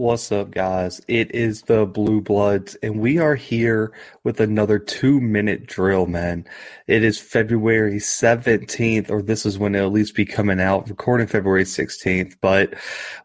What's 0.00 0.32
up, 0.32 0.52
guys? 0.52 1.02
It 1.08 1.34
is 1.34 1.60
the 1.60 1.84
Blue 1.84 2.22
Bloods, 2.22 2.74
and 2.82 3.00
we 3.00 3.18
are 3.18 3.34
here 3.34 3.92
with 4.24 4.40
another 4.40 4.78
two 4.78 5.20
minute 5.20 5.66
drill, 5.66 6.06
man. 6.06 6.46
It 6.86 7.04
is 7.04 7.18
February 7.18 7.98
17th, 7.98 9.10
or 9.10 9.20
this 9.20 9.44
is 9.44 9.58
when 9.58 9.74
it'll 9.74 9.88
at 9.88 9.92
least 9.92 10.14
be 10.14 10.24
coming 10.24 10.58
out, 10.58 10.88
recording 10.88 11.26
February 11.26 11.64
16th. 11.64 12.36
But 12.40 12.72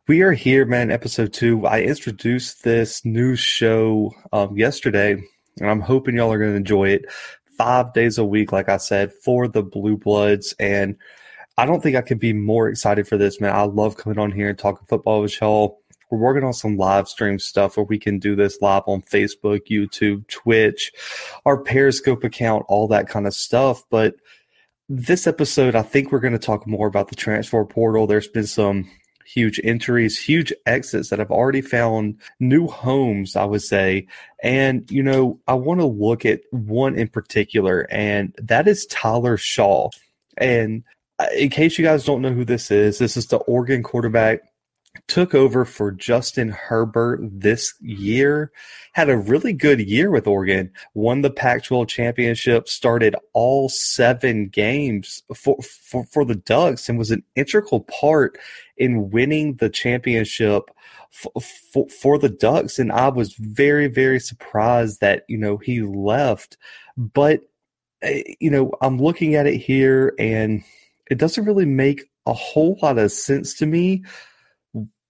we 0.09 0.21
are 0.21 0.33
here, 0.33 0.65
man, 0.65 0.91
episode 0.91 1.31
two. 1.31 1.65
I 1.65 1.83
introduced 1.83 2.65
this 2.65 3.05
new 3.05 3.37
show 3.37 4.11
um, 4.33 4.57
yesterday, 4.57 5.13
and 5.61 5.69
I'm 5.69 5.79
hoping 5.79 6.17
y'all 6.17 6.33
are 6.33 6.37
going 6.37 6.51
to 6.51 6.57
enjoy 6.57 6.89
it. 6.89 7.05
Five 7.57 7.93
days 7.93 8.17
a 8.17 8.25
week, 8.25 8.51
like 8.51 8.67
I 8.67 8.75
said, 8.75 9.13
for 9.23 9.47
the 9.47 9.63
Blue 9.63 9.95
Bloods. 9.95 10.53
And 10.59 10.97
I 11.57 11.65
don't 11.65 11.81
think 11.81 11.95
I 11.95 12.01
could 12.01 12.19
be 12.19 12.33
more 12.33 12.67
excited 12.67 13.07
for 13.07 13.17
this, 13.17 13.39
man. 13.39 13.55
I 13.55 13.61
love 13.61 13.95
coming 13.95 14.19
on 14.19 14.33
here 14.33 14.49
and 14.49 14.59
talking 14.59 14.85
football 14.89 15.21
with 15.21 15.39
y'all 15.39 15.79
we're 16.09 16.19
working 16.19 16.43
on 16.43 16.53
some 16.53 16.77
live 16.77 17.07
stream 17.07 17.39
stuff 17.39 17.77
where 17.77 17.85
we 17.85 17.99
can 17.99 18.19
do 18.19 18.35
this 18.35 18.61
live 18.61 18.83
on 18.87 19.01
Facebook, 19.01 19.67
YouTube, 19.69 20.27
Twitch, 20.27 20.91
our 21.45 21.57
Periscope 21.57 22.23
account, 22.23 22.65
all 22.67 22.87
that 22.87 23.09
kind 23.09 23.27
of 23.27 23.33
stuff. 23.33 23.83
But 23.89 24.15
this 24.87 25.27
episode, 25.27 25.75
I 25.75 25.81
think 25.81 26.11
we're 26.11 26.19
going 26.19 26.33
to 26.33 26.39
talk 26.39 26.67
more 26.67 26.87
about 26.87 27.09
the 27.09 27.15
transfer 27.15 27.63
portal. 27.65 28.07
There's 28.07 28.27
been 28.27 28.47
some 28.47 28.89
huge 29.25 29.59
entries, 29.63 30.21
huge 30.21 30.53
exits 30.65 31.09
that 31.09 31.19
have 31.19 31.31
already 31.31 31.61
found 31.61 32.19
new 32.39 32.67
homes, 32.67 33.35
I 33.35 33.45
would 33.45 33.63
say. 33.63 34.07
And, 34.43 34.89
you 34.91 35.01
know, 35.01 35.39
I 35.47 35.55
want 35.55 35.79
to 35.79 35.85
look 35.85 36.25
at 36.25 36.41
one 36.51 36.95
in 36.95 37.07
particular, 37.07 37.87
and 37.89 38.35
that 38.37 38.67
is 38.67 38.85
Tyler 38.85 39.37
Shough. 39.37 39.91
And 40.37 40.83
uh, 41.17 41.27
in 41.35 41.49
case 41.49 41.77
you 41.77 41.83
guys 41.83 42.05
don't 42.05 42.21
know 42.21 42.33
who 42.33 42.45
this 42.45 42.69
is, 42.69 42.99
this 42.99 43.17
is 43.17 43.27
the 43.27 43.37
Oregon 43.37 43.81
quarterback 43.83 44.41
took 45.07 45.33
over 45.35 45.65
for 45.65 45.91
Justin 45.91 46.49
Herbert 46.49 47.19
this 47.21 47.73
year. 47.81 48.51
Had 48.93 49.09
a 49.09 49.17
really 49.17 49.53
good 49.53 49.79
year 49.79 50.09
with 50.09 50.27
Oregon. 50.27 50.71
Won 50.93 51.21
the 51.21 51.29
Pac-12 51.29 51.87
championship. 51.87 52.67
Started 52.67 53.15
all 53.33 53.69
seven 53.69 54.47
games 54.47 55.23
for, 55.35 55.57
for 55.61 56.05
for 56.05 56.25
the 56.25 56.35
Ducks 56.35 56.89
and 56.89 56.97
was 56.97 57.11
an 57.11 57.23
integral 57.35 57.81
part 57.81 58.37
in 58.77 59.09
winning 59.09 59.55
the 59.55 59.69
championship 59.69 60.69
for, 61.11 61.31
for, 61.41 61.87
for 61.89 62.17
the 62.17 62.29
Ducks. 62.29 62.79
And 62.79 62.91
I 62.91 63.09
was 63.09 63.33
very 63.33 63.87
very 63.87 64.19
surprised 64.19 65.01
that 65.01 65.23
you 65.27 65.37
know 65.37 65.57
he 65.57 65.81
left. 65.81 66.57
But 66.97 67.41
eh, 68.01 68.23
you 68.39 68.49
know 68.49 68.71
I'm 68.81 68.97
looking 68.97 69.35
at 69.35 69.47
it 69.47 69.57
here 69.57 70.13
and 70.19 70.63
it 71.09 71.17
doesn't 71.17 71.45
really 71.45 71.65
make 71.65 72.09
a 72.25 72.33
whole 72.33 72.79
lot 72.81 72.97
of 72.97 73.11
sense 73.11 73.53
to 73.55 73.65
me 73.65 74.03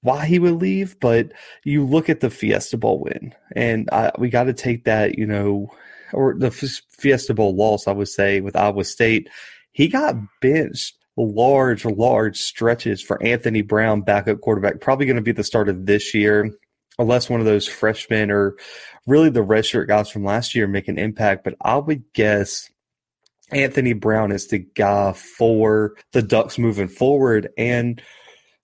why 0.06 0.26
he 0.26 0.40
would 0.40 0.62
leave, 0.62 0.98
but 1.00 1.32
you 1.64 1.86
look 1.86 2.10
at 2.10 2.22
the 2.22 2.30
Fiesta 2.30 2.78
Bowl 2.78 3.00
win, 3.00 3.34
and 3.56 3.90
I, 3.92 4.12
we 4.18 4.30
got 4.30 4.46
to 4.46 4.54
take 4.54 4.86
that, 4.86 5.18
you 5.18 5.26
know, 5.26 5.70
or 6.14 6.34
the 6.34 6.52
Fiesta 6.52 7.34
Bowl 7.34 7.56
loss, 7.56 7.88
I 7.88 7.92
would 7.92 8.08
say, 8.08 8.40
with 8.40 8.56
Iowa 8.56 8.84
State. 8.86 9.30
He 9.74 9.88
got 9.88 10.16
benched 10.42 10.96
large, 11.18 11.86
large 11.86 12.38
stretches 12.38 13.02
for 13.02 13.22
Anthony 13.24 13.62
Brown, 13.62 14.02
backup 14.02 14.42
quarterback, 14.42 14.82
probably 14.82 15.06
going 15.06 15.16
to 15.16 15.22
be 15.22 15.32
the 15.32 15.44
start 15.44 15.70
of 15.70 15.86
this 15.86 16.14
year, 16.14 16.52
unless 17.00 17.30
one 17.30 17.40
of 17.40 17.46
those 17.46 17.68
freshmen 17.68 18.32
or 18.32 18.56
really 19.08 19.30
the 19.30 19.44
redshirt 19.44 19.88
guys 19.88 20.10
from 20.10 20.24
last 20.24 20.56
year 20.56 20.68
make 20.68 20.88
an 20.88 20.98
impact. 20.98 21.44
But 21.44 21.56
I 21.62 21.78
would 21.78 22.04
guess 22.14 22.70
Anthony 23.52 23.94
Brown 23.94 24.32
is 24.32 24.48
the 24.48 24.60
guy 24.60 25.14
for 25.14 25.96
the 26.12 26.22
Ducks 26.22 26.58
moving 26.58 26.88
forward. 26.88 27.50
And 27.58 28.02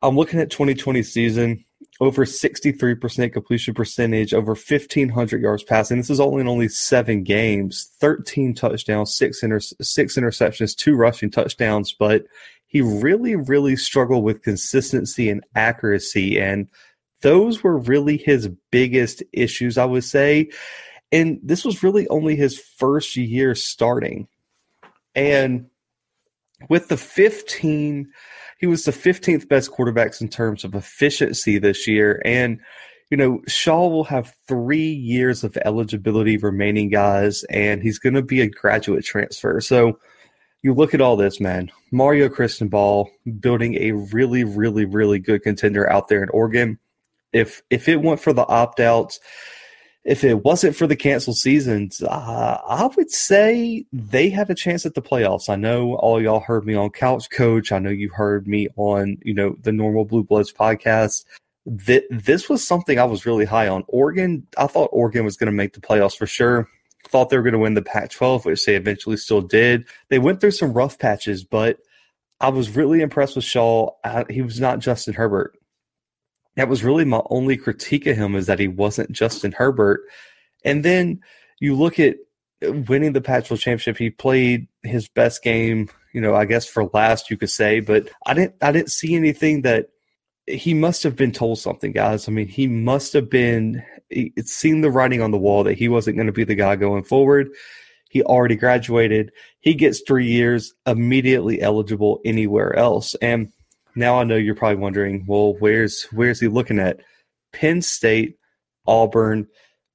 I'm 0.01 0.15
looking 0.15 0.39
at 0.39 0.49
2020 0.49 1.03
season 1.03 1.65
over 1.99 2.25
63% 2.25 3.31
completion 3.31 3.73
percentage, 3.75 4.33
over 4.33 4.53
1,500 4.53 5.41
yards 5.41 5.63
passing. 5.63 5.97
This 5.97 6.09
is 6.09 6.19
only 6.19 6.41
in 6.41 6.47
only 6.47 6.67
seven 6.67 7.23
games, 7.23 7.91
13 7.99 8.55
touchdowns, 8.55 9.15
six, 9.15 9.43
inter- 9.43 9.59
six 9.59 10.15
interceptions, 10.15 10.75
two 10.75 10.95
rushing 10.95 11.29
touchdowns. 11.29 11.93
But 11.93 12.25
he 12.65 12.81
really, 12.81 13.35
really 13.35 13.75
struggled 13.75 14.23
with 14.23 14.41
consistency 14.41 15.29
and 15.29 15.45
accuracy. 15.55 16.39
And 16.39 16.67
those 17.21 17.63
were 17.63 17.77
really 17.77 18.17
his 18.17 18.49
biggest 18.71 19.21
issues, 19.31 19.77
I 19.77 19.85
would 19.85 20.03
say. 20.03 20.49
And 21.11 21.39
this 21.43 21.63
was 21.63 21.83
really 21.83 22.07
only 22.07 22.35
his 22.35 22.59
first 22.59 23.15
year 23.15 23.53
starting. 23.53 24.27
And 25.13 25.69
with 26.69 26.87
the 26.87 26.97
15 26.97 28.11
he 28.61 28.67
was 28.67 28.85
the 28.85 28.91
15th 28.91 29.49
best 29.49 29.71
quarterbacks 29.71 30.21
in 30.21 30.29
terms 30.29 30.63
of 30.63 30.75
efficiency 30.75 31.57
this 31.57 31.87
year. 31.87 32.21
And, 32.23 32.59
you 33.09 33.17
know, 33.17 33.39
Shough 33.47 33.89
will 33.89 34.03
have 34.03 34.35
three 34.47 34.91
years 34.91 35.43
of 35.43 35.57
eligibility 35.65 36.37
remaining, 36.37 36.89
guys, 36.89 37.43
and 37.45 37.81
he's 37.81 37.97
going 37.97 38.13
to 38.13 38.21
be 38.21 38.39
a 38.39 38.47
graduate 38.47 39.03
transfer. 39.03 39.59
So 39.61 39.97
you 40.61 40.75
look 40.75 40.93
at 40.93 41.01
all 41.01 41.15
this, 41.15 41.39
man. 41.39 41.71
Mario 41.91 42.29
Cristobal 42.29 43.09
building 43.39 43.75
a 43.75 43.93
really, 43.93 44.43
really, 44.43 44.85
really 44.85 45.17
good 45.17 45.41
contender 45.41 45.91
out 45.91 46.07
there 46.07 46.21
in 46.21 46.29
Oregon. 46.29 46.77
If 47.33 47.63
if 47.71 47.89
it 47.89 48.01
went 48.01 48.19
for 48.19 48.31
the 48.31 48.45
opt 48.45 48.79
outs, 48.79 49.19
if 50.03 50.23
it 50.23 50.43
wasn't 50.43 50.75
for 50.75 50.87
the 50.87 50.95
canceled 50.95 51.37
seasons, 51.37 52.01
uh, 52.01 52.57
I 52.67 52.89
would 52.97 53.11
say 53.11 53.85
they 53.93 54.29
had 54.29 54.49
a 54.49 54.55
chance 54.55 54.85
at 54.85 54.95
the 54.95 55.01
playoffs. 55.01 55.47
I 55.47 55.55
know 55.55 55.95
all 55.95 56.21
y'all 56.21 56.39
heard 56.39 56.65
me 56.65 56.73
on 56.73 56.89
Couch 56.89 57.29
Coach. 57.29 57.71
I 57.71 57.79
know 57.79 57.91
you 57.91 58.09
heard 58.09 58.47
me 58.47 58.67
on, 58.77 59.17
you 59.21 59.33
know, 59.33 59.55
the 59.61 59.71
normal 59.71 60.05
Blue 60.05 60.23
Bloods 60.23 60.51
podcast. 60.51 61.23
Th- 61.85 62.05
this 62.09 62.49
was 62.49 62.65
something 62.65 62.97
I 62.97 63.03
was 63.03 63.27
really 63.27 63.45
high 63.45 63.67
on. 63.67 63.83
Oregon, 63.87 64.47
I 64.57 64.65
thought 64.65 64.89
Oregon 64.91 65.23
was 65.23 65.37
going 65.37 65.51
to 65.51 65.55
make 65.55 65.73
the 65.73 65.81
playoffs 65.81 66.17
for 66.17 66.25
sure. 66.25 66.67
Thought 67.07 67.29
they 67.29 67.37
were 67.37 67.43
going 67.43 67.53
to 67.53 67.59
win 67.59 67.75
the 67.75 67.83
Pac 67.83 68.09
12, 68.09 68.45
which 68.45 68.65
they 68.65 68.75
eventually 68.75 69.17
still 69.17 69.41
did. 69.41 69.85
They 70.09 70.17
went 70.17 70.41
through 70.41 70.51
some 70.51 70.73
rough 70.73 70.97
patches, 70.97 71.43
but 71.43 71.77
I 72.39 72.49
was 72.49 72.75
really 72.75 73.01
impressed 73.01 73.35
with 73.35 73.45
Shough. 73.45 73.93
I, 74.03 74.25
he 74.29 74.41
was 74.41 74.59
not 74.59 74.79
Justin 74.79 75.13
Herbert 75.13 75.60
that 76.61 76.69
was 76.69 76.83
really 76.83 77.05
my 77.05 77.21
only 77.31 77.57
critique 77.57 78.05
of 78.05 78.15
him 78.15 78.35
is 78.35 78.45
that 78.45 78.59
he 78.59 78.67
wasn't 78.67 79.11
Justin 79.11 79.51
Herbert. 79.51 80.01
And 80.63 80.85
then 80.85 81.19
you 81.59 81.73
look 81.73 81.99
at 81.99 82.17
winning 82.61 83.13
the 83.13 83.21
Pac-12 83.21 83.57
championship. 83.57 83.97
He 83.97 84.11
played 84.11 84.67
his 84.83 85.07
best 85.07 85.41
game, 85.41 85.89
you 86.13 86.21
know, 86.21 86.35
I 86.35 86.45
guess 86.45 86.67
for 86.67 86.85
last 86.93 87.31
you 87.31 87.37
could 87.37 87.49
say, 87.49 87.79
but 87.79 88.09
I 88.27 88.35
didn't 88.35 88.53
I 88.61 88.71
didn't 88.71 88.91
see 88.91 89.15
anything 89.15 89.63
that 89.63 89.89
he 90.45 90.75
must 90.75 91.01
have 91.01 91.15
been 91.15 91.31
told 91.31 91.57
something, 91.57 91.93
guys. 91.93 92.27
I 92.27 92.31
mean, 92.31 92.47
he 92.47 92.67
must 92.67 93.13
have 93.13 93.27
been 93.27 93.83
seen 94.45 94.81
the 94.81 94.91
writing 94.91 95.23
on 95.23 95.31
the 95.31 95.39
wall 95.39 95.63
that 95.63 95.79
he 95.79 95.89
wasn't 95.89 96.17
going 96.17 96.27
to 96.27 96.33
be 96.33 96.43
the 96.43 96.53
guy 96.53 96.75
going 96.75 97.03
forward. 97.03 97.49
He 98.11 98.21
already 98.21 98.55
graduated. 98.55 99.31
He 99.61 99.73
gets 99.73 100.03
3 100.05 100.27
years 100.27 100.75
immediately 100.85 101.59
eligible 101.59 102.21
anywhere 102.23 102.75
else. 102.75 103.15
And 103.15 103.51
now 103.95 104.19
I 104.19 104.23
know 104.23 104.35
you're 104.35 104.55
probably 104.55 104.81
wondering, 104.81 105.25
well, 105.27 105.55
where's 105.59 106.03
where's 106.11 106.39
he 106.39 106.47
looking 106.47 106.79
at? 106.79 106.99
Penn 107.53 107.81
State, 107.81 108.37
Auburn, 108.87 109.47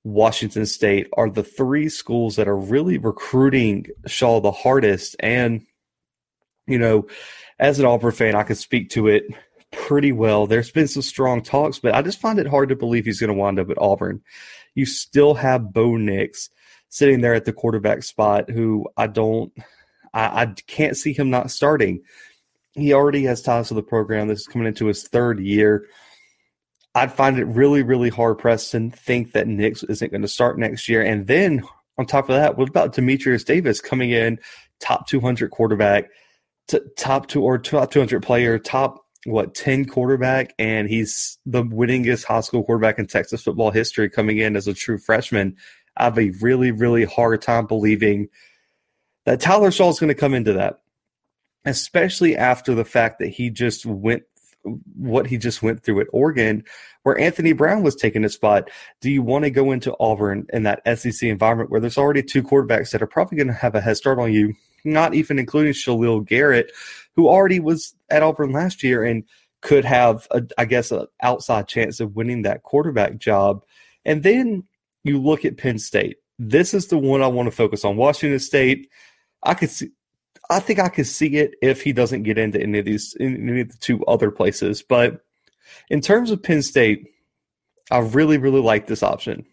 Washington 0.04 0.66
State 0.66 1.08
are 1.16 1.28
the 1.28 1.42
three 1.42 1.88
schools 1.88 2.36
that 2.36 2.48
are 2.48 2.56
really 2.56 2.98
recruiting 2.98 3.86
Shough 4.06 4.42
the 4.42 4.52
hardest. 4.52 5.16
And, 5.20 5.66
you 6.66 6.78
know, 6.78 7.08
as 7.58 7.78
an 7.78 7.86
Auburn 7.86 8.12
fan, 8.12 8.34
I 8.34 8.44
can 8.44 8.56
speak 8.56 8.90
to 8.90 9.08
it 9.08 9.24
pretty 9.72 10.12
well. 10.12 10.46
There's 10.46 10.70
been 10.70 10.86
some 10.86 11.02
strong 11.02 11.42
talks, 11.42 11.78
but 11.78 11.94
I 11.94 12.02
just 12.02 12.20
find 12.20 12.38
it 12.38 12.46
hard 12.46 12.68
to 12.68 12.76
believe 12.76 13.04
he's 13.04 13.20
going 13.20 13.28
to 13.28 13.34
wind 13.34 13.58
up 13.58 13.70
at 13.70 13.78
Auburn. 13.78 14.22
You 14.74 14.86
still 14.86 15.34
have 15.34 15.72
Bo 15.72 15.96
Nix 15.96 16.50
sitting 16.88 17.20
there 17.20 17.34
at 17.34 17.44
the 17.44 17.52
quarterback 17.52 18.02
spot, 18.04 18.48
who 18.48 18.86
I 18.96 19.08
don't, 19.08 19.52
I, 20.14 20.42
I 20.42 20.46
can't 20.66 20.96
see 20.96 21.12
him 21.12 21.30
not 21.30 21.50
starting. 21.50 22.02
He 22.76 22.92
already 22.92 23.25
has 23.25 23.42
ties 23.42 23.69
to 23.69 23.75
the 23.75 23.82
program. 23.82 24.28
This 24.28 24.41
is 24.41 24.47
coming 24.47 24.69
into 24.69 24.87
his 24.87 25.09
third 25.09 25.41
year. 25.41 25.87
I'd 26.94 27.12
find 27.12 27.38
it 27.38 27.44
really, 27.44 27.82
really 27.82 28.09
hard 28.09 28.39
pressed 28.39 28.72
to 28.72 28.91
think 28.91 29.33
that 29.33 29.48
Nix 29.48 29.83
isn't 29.83 30.10
going 30.10 30.22
to 30.22 30.28
start 30.28 30.59
next 30.59 30.89
year. 30.89 31.03
And 31.03 31.27
then 31.27 31.62
on 31.98 32.06
top 32.06 32.28
of 32.28 32.36
that, 32.36 32.56
what 32.56 32.68
about 32.68 32.95
Dematrius 32.95 33.45
Davis 33.45 33.80
coming 33.80 34.10
in, 34.10 34.39
top 34.80 35.06
200 35.09 35.50
quarterback, 35.50 36.06
t- 36.68 36.80
top 36.97 37.28
two 37.28 37.42
or 37.42 37.59
top 37.59 37.91
200 37.91 38.22
player, 38.22 38.59
top 38.59 39.04
what 39.24 39.54
10 39.54 39.86
quarterback, 39.86 40.54
and 40.59 40.89
he's 40.89 41.39
the 41.45 41.65
winningest 41.65 42.24
high 42.24 42.41
school 42.41 42.62
quarterback 42.62 42.98
in 42.98 43.06
Texas 43.06 43.42
football 43.42 43.71
history 43.71 44.09
coming 44.09 44.39
in 44.39 44.56
as 44.56 44.68
a 44.68 44.74
true 44.74 44.98
freshman. 44.98 45.56
I 45.97 46.04
have 46.04 46.18
a 46.18 46.30
really, 46.41 46.71
really 46.71 47.04
hard 47.04 47.42
time 47.42 47.66
believing 47.66 48.28
that 49.24 49.41
Tyler 49.41 49.71
Shough 49.71 49.91
is 49.91 49.98
going 49.98 50.09
to 50.09 50.15
come 50.15 50.34
into 50.34 50.53
that 50.54 50.80
especially 51.66 52.36
after 52.36 52.74
the 52.74 52.84
fact 52.84 53.18
that 53.18 53.28
he 53.28 53.51
just 53.51 53.84
went 53.84 54.22
what 54.97 55.27
he 55.27 55.39
just 55.39 55.63
went 55.63 55.83
through 55.83 56.01
at 56.01 56.09
Oregon, 56.13 56.65
where 57.04 57.18
Anthony 57.18 57.53
Brown 57.53 57.83
was 57.83 57.95
taking 57.95 58.24
a 58.24 58.28
spot. 58.28 58.68
Do 59.01 59.10
you 59.10 59.22
want 59.22 59.45
to 59.45 59.51
go 59.51 59.71
into 59.71 59.95
Auburn 60.01 60.47
in 60.53 60.65
that 60.65 60.83
SEC 60.98 61.28
environment 61.28 61.71
where 61.71 61.80
there's 61.80 61.98
already 61.98 62.22
two 62.22 62.42
quarterbacks 62.42 62.91
that 62.91 63.03
are 63.03 63.07
probably 63.07 63.36
going 63.36 63.47
to 63.48 63.53
have 63.53 63.74
a 63.74 63.80
head 63.80 63.97
start 63.97 64.18
on 64.18 64.33
you, 64.33 64.54
not 64.84 65.15
even 65.15 65.39
including 65.39 65.72
Chayil 65.72 66.28
Garnett, 66.28 66.72
who 67.15 67.28
already 67.28 67.60
was 67.60 67.95
at 68.10 68.22
Auburn 68.22 68.53
last 68.53 68.83
year 68.83 69.04
and 69.04 69.22
could 69.62 69.84
have, 69.84 70.27
a, 70.33 70.42
I 70.59 70.65
guess, 70.65 70.91
an 70.91 71.07
outside 71.22 71.69
chance 71.69 72.01
of 72.01 72.16
winning 72.16 72.42
that 72.42 72.62
quarterback 72.62 73.19
job. 73.19 73.65
And 74.04 74.22
then 74.22 74.65
you 75.04 75.21
look 75.21 75.45
at 75.45 75.59
Penn 75.59 75.78
State. 75.78 76.16
This 76.39 76.74
is 76.74 76.89
the 76.89 76.98
one 76.98 77.22
I 77.22 77.28
want 77.28 77.47
to 77.47 77.54
focus 77.57 77.84
on. 77.84 77.97
Washington 77.97 78.39
State. 78.39 78.91
I 79.42 79.54
could 79.54 79.71
see. 79.71 79.91
I 80.51 80.60
think 80.60 80.78
I 80.78 80.89
could 80.89 81.07
see 81.07 81.37
it 81.37 81.54
if 81.63 81.83
he 81.83 81.93
doesn't 81.93 82.22
get 82.22 82.39
into 82.39 82.60
any 82.60 82.78
of 82.78 82.84
these, 82.84 83.16
any 83.19 83.60
of 83.60 83.71
the 83.71 83.78
two 83.78 84.04
other 84.07 84.31
places. 84.31 84.83
But 84.83 85.21
in 85.91 86.01
terms 86.01 86.31
of 86.31 86.43
Penn 86.43 86.63
State, 86.63 87.07
I 87.91 87.98
really, 87.98 88.39
really 88.39 88.60
like 88.60 88.87
this 88.87 89.03
option. 89.03 89.45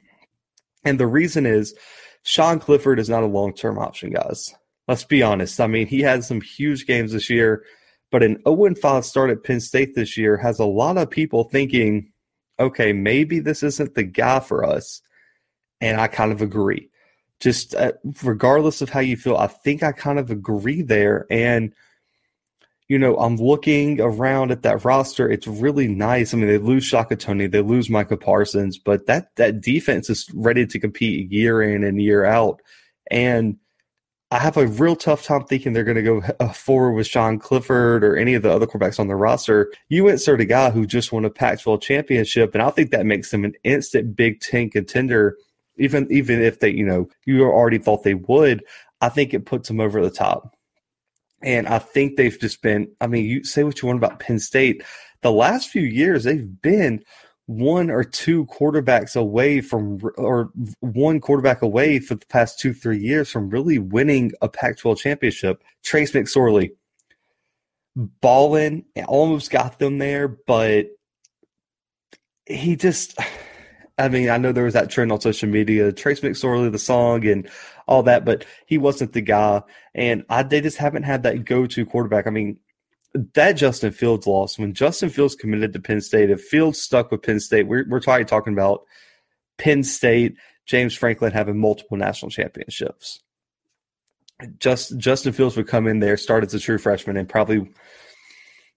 And 0.83 0.99
the 0.99 1.07
reason 1.07 1.45
is 1.45 1.75
Sean 2.23 2.59
Clifford 2.59 2.99
is 2.99 3.09
not 3.09 3.23
a 3.23 3.27
long 3.27 3.53
term 3.53 3.77
option, 3.77 4.11
guys. 4.11 4.53
Let's 4.87 5.05
be 5.05 5.23
honest. 5.23 5.61
I 5.61 5.67
mean, 5.67 5.87
he 5.87 6.01
had 6.01 6.23
some 6.23 6.41
huge 6.41 6.85
games 6.85 7.13
this 7.13 7.29
year, 7.29 7.63
but 8.11 8.23
an 8.23 8.41
0 8.47 8.75
5 8.75 9.05
start 9.05 9.29
at 9.29 9.43
Penn 9.43 9.59
State 9.59 9.95
this 9.95 10.17
year 10.17 10.37
has 10.37 10.59
a 10.59 10.65
lot 10.65 10.97
of 10.97 11.09
people 11.09 11.45
thinking, 11.45 12.11
okay, 12.59 12.93
maybe 12.93 13.39
this 13.39 13.63
isn't 13.63 13.95
the 13.95 14.03
guy 14.03 14.39
for 14.39 14.65
us. 14.65 15.01
And 15.79 15.99
I 15.99 16.07
kind 16.07 16.31
of 16.31 16.41
agree. 16.41 16.89
Just 17.43 17.75
uh, 17.75 17.91
regardless 18.23 18.81
of 18.81 18.89
how 18.89 19.01
you 19.01 19.17
feel, 19.17 19.35
I 19.35 19.47
think 19.47 19.83
I 19.83 19.91
kind 19.91 20.17
of 20.17 20.31
agree 20.31 20.81
there. 20.81 21.27
And 21.29 21.73
you 22.87 22.97
know, 22.97 23.17
I'm 23.17 23.35
looking 23.35 23.99
around 23.99 24.51
at 24.51 24.61
that 24.63 24.85
roster. 24.85 25.29
It's 25.29 25.47
really 25.47 25.87
nice. 25.87 26.33
I 26.33 26.37
mean, 26.37 26.47
they 26.47 26.57
lose 26.57 26.85
Shaka 26.85 27.17
Toney, 27.17 27.47
they 27.47 27.61
lose 27.61 27.89
Micah 27.89 28.15
Parsons, 28.15 28.77
but 28.77 29.07
that 29.07 29.35
that 29.35 29.59
defense 29.59 30.09
is 30.09 30.29
ready 30.33 30.65
to 30.65 30.79
compete 30.79 31.29
year 31.29 31.61
in 31.61 31.83
and 31.83 32.01
year 32.01 32.23
out. 32.23 32.61
And 33.11 33.57
I 34.31 34.39
have 34.39 34.57
a 34.57 34.65
real 34.65 34.95
tough 34.95 35.23
time 35.23 35.43
thinking 35.43 35.73
they're 35.73 35.83
going 35.83 35.95
to 35.95 36.01
go 36.01 36.21
uh, 36.39 36.53
forward 36.53 36.93
with 36.93 37.05
Sean 37.05 37.37
Clifford 37.37 38.03
or 38.03 38.15
any 38.15 38.33
of 38.33 38.41
the 38.41 38.51
other 38.51 38.65
quarterbacks 38.65 38.99
on 38.99 39.07
the 39.07 39.15
roster. 39.15 39.71
You 39.89 40.07
insert 40.07 40.41
a 40.41 40.45
guy 40.45 40.71
who 40.71 40.87
just 40.87 41.11
won 41.11 41.23
a 41.23 41.29
Pac-12 41.29 41.81
championship, 41.81 42.55
and 42.55 42.63
I 42.63 42.71
think 42.71 42.89
that 42.89 43.05
makes 43.05 43.31
him 43.31 43.45
an 43.45 43.53
instant 43.63 44.15
Big 44.15 44.39
Ten 44.39 44.71
contender. 44.71 45.37
Even 45.77 46.07
even 46.11 46.41
if 46.41 46.59
they, 46.59 46.69
you 46.69 46.85
know, 46.85 47.09
you 47.25 47.43
already 47.43 47.77
thought 47.79 48.03
they 48.03 48.13
would, 48.13 48.63
I 49.01 49.09
think 49.09 49.33
it 49.33 49.45
puts 49.45 49.67
them 49.67 49.79
over 49.79 50.01
the 50.01 50.11
top. 50.11 50.55
And 51.41 51.67
I 51.67 51.79
think 51.79 52.15
they've 52.15 52.39
just 52.39 52.61
been, 52.61 52.89
I 53.01 53.07
mean, 53.07 53.25
you 53.25 53.43
say 53.43 53.63
what 53.63 53.81
you 53.81 53.87
want 53.87 53.97
about 53.97 54.19
Penn 54.19 54.39
State. 54.39 54.81
The 55.21 55.31
last 55.31 55.69
few 55.69 55.81
years, 55.81 56.23
they've 56.23 56.61
been 56.61 57.03
one 57.47 57.89
or 57.89 58.03
two 58.03 58.45
quarterbacks 58.45 59.17
away 59.17 59.59
from, 59.59 59.99
or 60.15 60.51
one 60.79 61.19
quarterback 61.19 61.61
away 61.61 61.99
for 61.99 62.15
the 62.15 62.25
past 62.27 62.59
two, 62.59 62.73
three 62.73 62.99
years 62.99 63.29
from 63.29 63.49
really 63.49 63.77
winning 63.77 64.31
a 64.41 64.47
Pac 64.47 64.77
12 64.77 64.99
championship. 64.99 65.61
Trace 65.83 66.13
McSorley, 66.13 66.71
balling, 67.95 68.85
almost 69.05 69.51
got 69.51 69.79
them 69.79 69.97
there, 69.97 70.29
but 70.29 70.87
he 72.45 72.77
just, 72.77 73.19
I 73.97 74.09
mean, 74.09 74.29
I 74.29 74.37
know 74.37 74.51
there 74.51 74.63
was 74.63 74.73
that 74.73 74.89
trend 74.89 75.11
on 75.11 75.21
social 75.21 75.49
media, 75.49 75.91
Trace 75.91 76.21
McSorley, 76.21 76.71
the 76.71 76.79
song, 76.79 77.27
and 77.27 77.47
all 77.87 78.01
that, 78.03 78.25
but 78.25 78.45
he 78.65 78.77
wasn't 78.77 79.13
the 79.13 79.21
guy. 79.21 79.61
And 79.93 80.25
I, 80.29 80.43
they 80.43 80.61
just 80.61 80.77
haven't 80.77 81.03
had 81.03 81.23
that 81.23 81.45
go 81.45 81.67
to 81.67 81.85
quarterback. 81.85 82.25
I 82.25 82.31
mean, 82.31 82.57
that 83.35 83.53
Justin 83.53 83.91
Fields 83.91 84.25
loss, 84.25 84.57
when 84.57 84.73
Justin 84.73 85.09
Fields 85.09 85.35
committed 85.35 85.73
to 85.73 85.79
Penn 85.79 86.01
State, 86.01 86.31
if 86.31 86.41
Fields 86.41 86.81
stuck 86.81 87.11
with 87.11 87.21
Penn 87.21 87.39
State, 87.39 87.67
we're, 87.67 87.85
we're 87.87 87.99
talking, 87.99 88.25
talking 88.25 88.53
about 88.53 88.83
Penn 89.59 89.83
State, 89.83 90.37
James 90.65 90.95
Franklin 90.95 91.31
having 91.31 91.59
multiple 91.59 91.97
national 91.97 92.31
championships. 92.31 93.21
Just 94.57 94.97
Justin 94.97 95.33
Fields 95.33 95.55
would 95.55 95.67
come 95.67 95.85
in 95.85 95.99
there, 95.99 96.17
start 96.17 96.43
as 96.43 96.55
a 96.55 96.59
true 96.59 96.79
freshman, 96.79 97.17
and 97.17 97.29
probably 97.29 97.69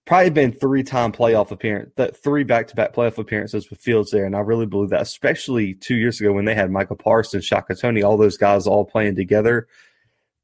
probably 0.07 0.29
been 0.29 0.53
three 0.53 0.83
time 0.83 1.11
playoff 1.11 1.51
appearance, 1.51 1.91
that 1.97 2.15
three 2.23 2.43
back 2.43 2.67
to 2.67 2.75
back 2.75 2.95
playoff 2.95 3.17
appearances 3.17 3.69
with 3.69 3.79
Fields 3.79 4.09
there, 4.09 4.25
and 4.25 4.35
I 4.35 4.39
really 4.39 4.65
believe 4.65 4.89
that, 4.89 5.01
especially 5.01 5.75
two 5.75 5.95
years 5.95 6.19
ago 6.19 6.31
when 6.31 6.45
they 6.45 6.55
had 6.55 6.71
Michael 6.71 6.95
Parsons, 6.95 7.45
Shaka 7.45 7.75
Toney, 7.75 8.01
all 8.01 8.17
those 8.17 8.37
guys 8.37 8.65
all 8.65 8.85
playing 8.85 9.15
together. 9.15 9.67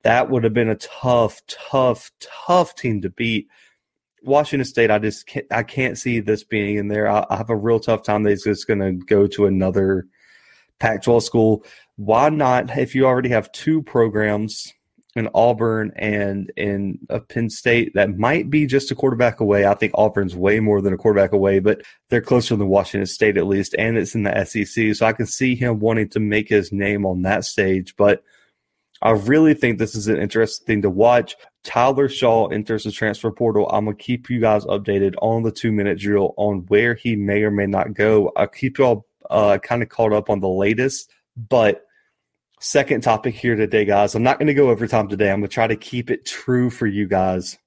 That 0.04 0.30
would 0.30 0.44
have 0.44 0.54
been 0.54 0.70
a 0.70 0.76
tough, 0.76 1.42
tough, 1.48 2.12
tough 2.20 2.76
team 2.76 3.02
to 3.02 3.10
beat. 3.10 3.48
Washington 4.22 4.66
State, 4.66 4.92
I 4.92 5.00
just 5.00 5.26
can't, 5.26 5.46
I 5.50 5.64
can't 5.64 5.98
see 5.98 6.20
this 6.20 6.44
being 6.44 6.78
in 6.78 6.90
there. 6.90 7.10
I, 7.10 7.26
I 7.30 7.38
have 7.38 7.50
a 7.50 7.56
real 7.56 7.80
tough 7.80 8.04
time 8.04 8.24
that 8.24 8.32
he's 8.32 8.44
just 8.44 8.68
going 8.68 8.80
to 8.80 8.92
go 9.06 9.28
to 9.28 9.46
another 9.46 10.08
Pac-12 10.80 11.24
school. 11.24 11.64
Why 11.96 12.28
not? 12.28 12.78
If 12.78 12.96
you 12.96 13.06
already 13.06 13.30
have 13.30 13.52
two 13.54 13.82
programs 13.82 14.74
in 15.16 15.30
Auburn 15.34 15.92
and 15.96 16.52
in 16.58 17.00
a 17.10 17.20
Penn 17.20 17.50
State 17.50 17.94
that 17.94 18.18
might 18.18 18.50
be 18.50 18.66
just 18.66 18.92
a 18.92 18.96
quarterback 18.96 19.40
away. 19.40 19.66
I 19.66 19.76
think 19.76 19.94
Auburn's 19.96 20.36
way 20.36 20.60
more 20.60 20.82
than 20.82 20.94
a 20.94 20.98
quarterback 20.98 21.34
away, 21.34 21.60
but 21.60 21.82
they're 22.10 22.22
closer 22.22 22.56
than 22.56 22.68
Washington 22.68 23.06
State 23.06 23.38
at 23.38 23.46
least, 23.46 23.76
and 23.78 23.98
it's 23.98 24.16
in 24.16 24.24
the 24.24 24.46
SEC. 24.46 24.96
So 24.96 25.06
I 25.06 25.14
can 25.14 25.28
see 25.28 25.56
him 25.56 25.80
wanting 25.80 26.10
to 26.10 26.20
make 26.20 26.50
his 26.50 26.72
name 26.72 27.06
on 27.06 27.22
that 27.24 27.46
stage. 27.46 27.96
But 27.96 28.24
I 29.02 29.12
really 29.12 29.54
think 29.54 29.78
this 29.78 29.96
is 29.96 30.08
an 30.08 30.18
interesting 30.18 30.66
thing 30.66 30.82
to 30.82 30.90
watch. 30.90 31.36
Tyler 31.64 32.08
Shough 32.08 32.52
enters 32.52 32.84
the 32.84 32.92
transfer 32.92 33.32
portal. 33.32 33.70
I'm 33.70 33.86
gonna 33.86 33.96
keep 33.96 34.30
you 34.30 34.40
guys 34.40 34.66
updated 34.66 35.14
on 35.22 35.44
the 35.44 35.52
two 35.52 35.72
minute 35.72 36.00
drill 36.00 36.34
on 36.38 36.66
where 36.68 36.96
he 36.96 37.16
may 37.16 37.44
or 37.44 37.52
may 37.52 37.68
not 37.68 37.94
go. 37.94 38.32
I'll 38.36 38.48
keep 38.48 38.80
y'all 38.80 39.06
uh, 39.30 39.60
kind 39.60 39.84
of 39.84 39.90
caught 39.90 40.12
up 40.12 40.30
on 40.30 40.40
the 40.40 40.50
latest, 40.50 41.12
but 41.38 41.86
second 42.64 43.02
topic 43.02 43.36
here 43.36 43.56
today, 43.56 43.84
guys. 43.84 44.16
I'm 44.16 44.24
not 44.24 44.40
going 44.40 44.48
to 44.48 44.54
go 44.54 44.70
overtime 44.70 45.10
today. 45.10 45.30
I'm 45.30 45.42
going 45.42 45.50
to 45.50 45.54
try 45.54 45.68
to 45.68 45.76
keep 45.76 46.10
it 46.10 46.26
true 46.26 46.70
for 46.70 46.88
you 46.88 47.08
guys. 47.08 47.58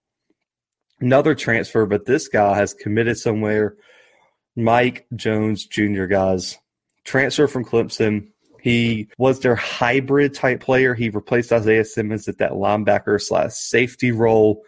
Another 1.00 1.34
transfer, 1.34 1.84
but 1.84 2.06
this 2.06 2.28
guy 2.28 2.56
has 2.56 2.72
committed 2.72 3.18
somewhere. 3.18 3.76
Mike 4.56 5.06
Jones 5.14 5.66
Jr., 5.66 6.06
guys. 6.06 6.58
Transfer 7.04 7.46
from 7.46 7.64
Clemson. 7.64 8.28
He 8.62 9.08
was 9.18 9.40
their 9.40 9.54
hybrid 9.54 10.34
type 10.34 10.60
player. 10.60 10.94
He 10.94 11.10
replaced 11.10 11.52
Isaiah 11.52 11.84
Simmons 11.84 12.26
at 12.26 12.38
that 12.38 12.52
linebacker 12.52 13.20
slash 13.20 13.52
safety 13.52 14.12
role. 14.12 14.62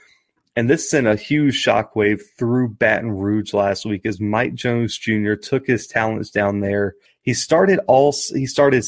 And 0.54 0.69
this 0.69 0.90
sent 0.90 1.06
a 1.06 1.16
huge 1.16 1.54
shockwave 1.54 2.20
through 2.38 2.75
Baton 2.75 3.12
Rouge 3.12 3.54
last 3.54 3.86
week 3.86 4.04
as 4.04 4.20
Mike 4.20 4.54
Jones 4.54 4.98
Jr. 4.98 5.34
took 5.34 5.66
his 5.66 5.86
talents 5.86 6.30
down 6.30 6.60
there 6.60 6.94
he 7.22 7.34
started 7.34 7.80
all 7.86 8.14
he 8.34 8.46
started 8.46 8.84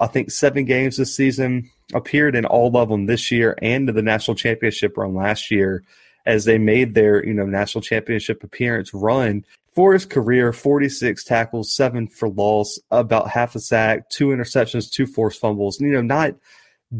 I 0.00 0.06
think 0.06 0.30
seven 0.30 0.64
games 0.64 0.96
this 0.96 1.14
season, 1.14 1.70
appeared 1.92 2.34
in 2.34 2.46
all 2.46 2.76
of 2.76 2.88
them 2.88 3.06
this 3.06 3.30
year 3.30 3.56
and 3.60 3.88
the 3.88 4.02
national 4.02 4.36
championship 4.36 4.96
run 4.96 5.14
last 5.14 5.50
year 5.50 5.84
as 6.26 6.44
they 6.44 6.56
made 6.56 6.94
their, 6.94 7.24
you 7.24 7.34
know, 7.34 7.44
national 7.44 7.82
championship 7.82 8.42
appearance 8.42 8.94
run. 8.94 9.44
For 9.74 9.92
his 9.92 10.06
career, 10.06 10.52
46 10.52 11.24
tackles, 11.24 11.74
seven 11.74 12.06
for 12.06 12.28
loss, 12.28 12.78
about 12.90 13.28
half 13.28 13.54
a 13.56 13.60
sack, 13.60 14.08
two 14.08 14.28
interceptions, 14.28 14.90
two 14.90 15.06
forced 15.06 15.40
fumbles. 15.40 15.80
You 15.80 15.88
know, 15.88 16.00
not 16.00 16.36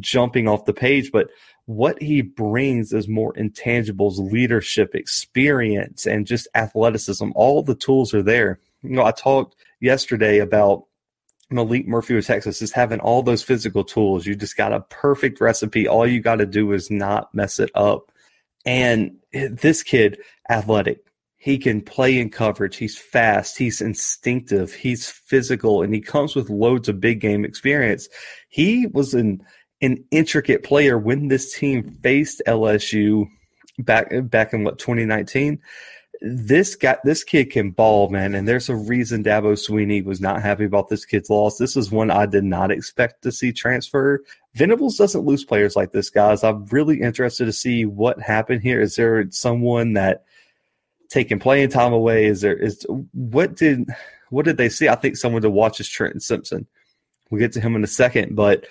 jumping 0.01 0.49
off 0.49 0.65
the 0.65 0.73
page, 0.73 1.13
but 1.13 1.29
what 1.67 2.03
he 2.03 2.21
brings 2.21 2.93
is 2.93 3.09
more 3.09 3.33
intangibles, 3.35 4.19
leadership, 4.19 4.95
experience, 4.95 6.05
and 6.05 6.27
just 6.27 6.49
athleticism. 6.55 7.31
All 7.35 7.63
the 7.63 7.77
tools 7.77 8.13
are 8.13 8.23
there. 8.23 8.59
You 8.83 8.97
know, 8.97 9.05
I 9.05 9.13
talked 9.13 9.55
yesterday 9.81 10.39
about 10.39 10.85
Maalik 11.53 11.87
Murphy 11.87 12.15
with 12.15 12.27
Texas 12.27 12.63
is 12.63 12.73
having 12.73 13.01
all 13.01 13.23
those 13.23 13.43
physical 13.43 13.85
tools. 13.85 14.27
You 14.27 14.35
just 14.35 14.57
got 14.57 14.73
a 14.73 14.81
perfect 14.81 15.41
recipe. 15.41 15.87
All 15.87 16.07
you 16.07 16.21
got 16.21 16.37
to 16.37 16.47
do 16.47 16.73
is 16.73 16.91
not 16.91 17.35
mess 17.35 17.59
it 17.59 17.71
up. 17.75 18.11
And 18.65 19.17
this 19.33 19.83
kid, 19.83 20.19
athletic, 20.49 21.01
he 21.37 21.59
can 21.59 21.83
play 21.83 22.19
in 22.19 22.31
coverage. 22.31 22.77
He's 22.77 22.97
fast. 22.97 23.59
He's 23.59 23.83
instinctive. 23.83 24.73
He's 24.73 25.11
physical, 25.11 25.83
and 25.83 25.95
he 25.95 26.01
comes 26.01 26.35
with 26.35 26.49
loads 26.49 26.89
of 26.89 27.01
big 27.01 27.21
game 27.21 27.45
experience. 27.45 28.09
He 28.49 28.87
was 28.87 29.13
an 29.13 29.43
an 29.83 30.03
intricate 30.11 30.63
player 30.63 30.99
when 30.99 31.29
this 31.29 31.55
team 31.55 31.99
faced 32.03 32.41
LSU 32.47 33.27
back 33.81 34.11
back 34.31 34.55
in 34.55 34.65
what 34.65 34.79
2019 34.79 35.59
this 36.21 36.75
guy, 36.77 36.97
this 37.05 37.25
kid 37.25 37.51
can 37.51 37.71
ball, 37.71 38.09
man. 38.09 38.35
And 38.35 38.47
there's 38.47 38.69
a 38.69 38.77
reason 38.77 39.25
Dabo 39.25 39.53
Swinney 39.53 40.05
was 40.05 40.21
not 40.21 40.43
happy 40.43 40.65
about 40.65 40.89
this 40.89 41.05
kid's 41.05 41.31
loss. 41.31 41.59
This 41.59 41.77
is 41.77 41.91
one 41.91 42.11
I 42.11 42.27
did 42.27 42.45
not 42.45 42.71
expect 42.71 43.23
to 43.23 43.33
see 43.33 43.53
transfer. 43.53 44.23
Venables 44.55 44.97
doesn't 44.97 45.25
lose 45.25 45.45
players 45.45 45.77
like 45.77 45.93
this, 45.93 46.11
guys. 46.11 46.45
I'm 46.45 46.67
really 46.67 47.01
interested 47.01 47.47
to 47.47 47.53
see 47.53 47.85
what 47.85 48.21
happened 48.21 48.63
here. 48.63 48.81
Is 48.81 48.97
there 48.97 49.31
someone 49.31 49.95
that 49.95 50.25
taking 51.09 51.39
playing 51.39 51.71
time 51.71 51.93
away? 51.93 52.27
Is 52.27 52.41
there 52.41 52.57
is 52.57 52.87
what 53.13 53.57
did 53.57 53.89
what 54.31 54.45
did 54.45 54.57
they 54.57 54.69
see? 54.69 54.89
I 54.89 54.95
think 54.95 55.17
someone 55.17 55.43
to 55.43 55.51
watch 55.51 55.81
is 55.81 55.89
Trenton 55.89 56.21
Simpson. 56.21 56.67
We'll 57.31 57.41
get 57.41 57.53
to 57.53 57.61
him 57.61 57.77
in 57.77 57.85
a 57.85 57.89
second, 57.89 58.37
but 58.37 58.67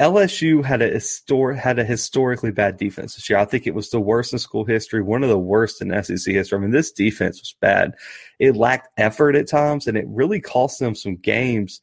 LSU 0.00 0.64
had 0.64 0.82
a 0.82 0.90
histor- 0.92 1.56
had 1.56 1.78
a 1.78 1.84
historically 1.84 2.50
bad 2.50 2.76
defense 2.76 3.14
this 3.14 3.30
year. 3.30 3.38
I 3.38 3.44
think 3.44 3.66
it 3.66 3.74
was 3.74 3.90
the 3.90 4.00
worst 4.00 4.32
in 4.32 4.40
school 4.40 4.64
history, 4.64 5.00
one 5.00 5.22
of 5.22 5.28
the 5.28 5.38
worst 5.38 5.80
in 5.80 6.02
SEC 6.02 6.34
history. 6.34 6.58
I 6.58 6.60
mean, 6.60 6.72
this 6.72 6.90
defense 6.90 7.40
was 7.40 7.54
bad. 7.60 7.94
It 8.40 8.56
lacked 8.56 8.88
effort 8.96 9.36
at 9.36 9.48
times, 9.48 9.86
and 9.86 9.96
it 9.96 10.06
really 10.08 10.40
cost 10.40 10.80
them 10.80 10.96
some 10.96 11.16
games, 11.16 11.80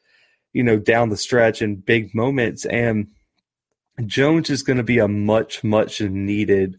you 0.51 0.61
know, 0.61 0.77
down 0.77 1.09
the 1.09 1.15
stretch 1.15 1.61
and 1.61 1.85
big 1.85 2.13
moments. 2.13 2.65
And 2.65 3.07
Jones 4.05 4.49
is 4.49 4.63
going 4.63 4.77
to 4.77 4.83
be 4.83 4.99
a 4.99 5.07
much, 5.07 5.63
much 5.63 6.01
needed, 6.01 6.77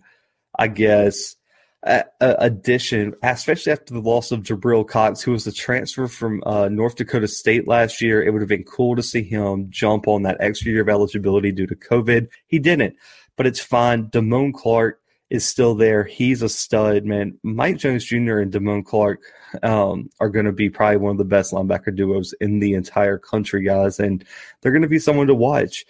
I 0.58 0.68
guess, 0.68 1.36
addition, 1.82 3.14
especially 3.22 3.72
after 3.72 3.94
the 3.94 4.00
loss 4.00 4.30
of 4.30 4.42
Jabril 4.42 4.86
Cox, 4.86 5.20
who 5.20 5.32
was 5.32 5.46
a 5.46 5.52
transfer 5.52 6.06
from 6.06 6.42
uh, 6.46 6.68
North 6.68 6.96
Dakota 6.96 7.26
State 7.26 7.66
last 7.66 8.00
year. 8.00 8.22
It 8.22 8.30
would 8.30 8.42
have 8.42 8.48
been 8.48 8.64
cool 8.64 8.94
to 8.96 9.02
see 9.02 9.22
him 9.22 9.66
jump 9.70 10.06
on 10.06 10.22
that 10.22 10.36
extra 10.40 10.70
year 10.70 10.82
of 10.82 10.88
eligibility 10.88 11.50
due 11.50 11.66
to 11.66 11.74
COVID. 11.74 12.28
He 12.46 12.58
didn't, 12.58 12.96
but 13.36 13.46
it's 13.46 13.60
fine. 13.60 14.06
Damone 14.06 14.54
Clark 14.54 15.00
is 15.28 15.44
still 15.46 15.74
there. 15.74 16.04
He's 16.04 16.42
a 16.42 16.48
stud, 16.48 17.04
man. 17.04 17.38
Mike 17.42 17.78
Jones 17.78 18.04
Jr. 18.04 18.38
and 18.38 18.52
Damone 18.52 18.84
Clark 18.84 19.22
um, 19.62 20.10
are 20.20 20.28
going 20.28 20.46
to 20.46 20.52
be 20.52 20.70
probably 20.70 20.98
one 20.98 21.12
of 21.12 21.18
the 21.18 21.24
best 21.24 21.52
linebacker 21.52 21.94
duos 21.96 22.32
in 22.40 22.60
the 22.60 22.74
entire 22.74 23.18
country, 23.18 23.64
guys, 23.64 23.98
and 23.98 24.24
they're 24.60 24.72
going 24.72 24.82
to 24.82 24.88
be 24.88 24.98
someone 24.98 25.26
to 25.26 25.34
watch. 25.34 25.84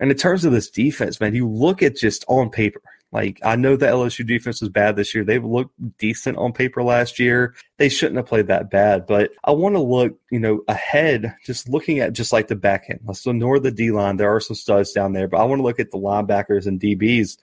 And 0.00 0.10
in 0.10 0.16
terms 0.16 0.44
of 0.46 0.52
this 0.52 0.70
defense, 0.70 1.20
man, 1.20 1.34
you 1.34 1.46
look 1.46 1.82
at 1.82 1.94
just 1.94 2.24
on 2.26 2.48
paper. 2.48 2.80
Like 3.12 3.40
I 3.44 3.56
know 3.56 3.74
the 3.74 3.86
LSU 3.86 4.24
defense 4.24 4.60
was 4.60 4.70
bad 4.70 4.94
this 4.94 5.14
year. 5.14 5.24
They've 5.24 5.44
looked 5.44 5.74
decent 5.98 6.38
on 6.38 6.52
paper 6.52 6.82
last 6.82 7.18
year. 7.18 7.54
They 7.76 7.88
shouldn't 7.88 8.16
have 8.18 8.26
played 8.26 8.46
that 8.46 8.70
bad, 8.70 9.06
but 9.06 9.32
I 9.42 9.50
want 9.50 9.74
to 9.74 9.80
look, 9.80 10.16
you 10.30 10.38
know, 10.38 10.62
ahead. 10.68 11.34
Just 11.44 11.68
looking 11.68 11.98
at 11.98 12.12
just 12.12 12.32
like 12.32 12.46
the 12.46 12.54
back 12.54 12.86
end. 12.88 13.00
Let's 13.04 13.26
ignore 13.26 13.58
the 13.58 13.72
D 13.72 13.90
line. 13.90 14.16
There 14.16 14.34
are 14.34 14.40
some 14.40 14.54
studs 14.54 14.92
down 14.92 15.12
there, 15.12 15.26
but 15.26 15.38
I 15.38 15.44
want 15.44 15.58
to 15.58 15.64
look 15.64 15.80
at 15.80 15.90
the 15.90 15.98
linebackers 15.98 16.66
and 16.66 16.80
DBs 16.80 17.38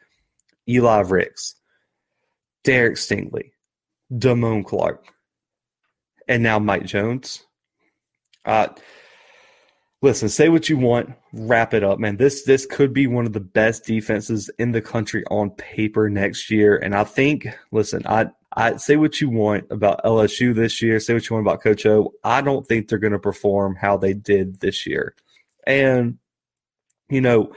Eli 0.69 0.99
Ricks, 1.01 1.55
Derek 2.63 2.95
Stingley, 2.95 3.51
Damone 4.13 4.65
Clark, 4.65 5.05
and 6.29 6.43
now 6.43 6.59
Mike 6.59 6.85
Jones. 6.85 7.43
Uh, 8.45 8.67
listen, 10.01 10.29
say 10.29 10.49
what 10.49 10.69
you 10.69 10.77
want, 10.77 11.13
wrap 11.33 11.73
it 11.73 11.83
up, 11.83 11.99
man. 11.99 12.17
This 12.17 12.43
this 12.43 12.65
could 12.65 12.93
be 12.93 13.07
one 13.07 13.25
of 13.25 13.33
the 13.33 13.39
best 13.39 13.85
defenses 13.85 14.49
in 14.59 14.71
the 14.71 14.81
country 14.81 15.23
on 15.29 15.51
paper 15.51 16.09
next 16.09 16.49
year. 16.49 16.77
And 16.77 16.95
I 16.95 17.03
think, 17.03 17.47
listen, 17.71 18.03
I 18.05 18.27
I 18.55 18.77
say 18.77 18.95
what 18.95 19.21
you 19.21 19.29
want 19.29 19.65
about 19.71 20.03
LSU 20.03 20.53
this 20.55 20.81
year, 20.81 20.99
say 20.99 21.13
what 21.13 21.29
you 21.29 21.35
want 21.35 21.47
about 21.47 21.61
Coach 21.61 21.85
O. 21.85 22.13
I 22.23 22.41
don't 22.41 22.67
think 22.67 22.87
they're 22.87 22.99
going 22.99 23.13
to 23.13 23.19
perform 23.19 23.75
how 23.75 23.97
they 23.97 24.13
did 24.13 24.59
this 24.59 24.85
year. 24.85 25.15
And 25.65 26.17
you 27.09 27.21
know, 27.21 27.53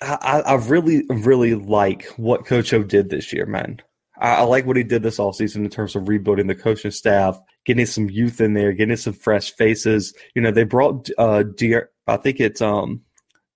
I, 0.00 0.42
I 0.46 0.54
really, 0.54 1.04
really 1.08 1.54
like 1.54 2.06
what 2.16 2.46
Coach 2.46 2.72
O 2.72 2.82
did 2.82 3.10
this 3.10 3.32
year, 3.32 3.46
man. 3.46 3.80
I, 4.18 4.36
I 4.36 4.42
like 4.42 4.66
what 4.66 4.76
he 4.76 4.82
did 4.82 5.02
this 5.02 5.18
all 5.18 5.32
season 5.32 5.64
in 5.64 5.70
terms 5.70 5.94
of 5.94 6.08
rebuilding 6.08 6.48
the 6.48 6.54
coaching 6.54 6.90
staff, 6.90 7.38
getting 7.64 7.86
some 7.86 8.10
youth 8.10 8.40
in 8.40 8.54
there, 8.54 8.72
getting 8.72 8.96
some 8.96 9.12
fresh 9.12 9.52
faces. 9.52 10.14
You 10.34 10.42
know, 10.42 10.50
they 10.50 10.64
brought 10.64 11.08
uh, 11.18 11.42
De- 11.42 11.82
I 12.06 12.16
think 12.16 12.40
it's 12.40 12.60
um 12.60 13.02